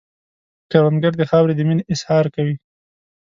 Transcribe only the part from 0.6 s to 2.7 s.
کروندګر د خاورې د مینې اظهار کوي